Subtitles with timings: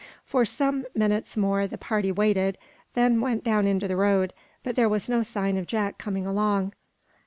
[0.25, 2.57] For some minutes more the party waited,
[2.95, 6.73] then went down into the road, but there was no sign of Jack coming along.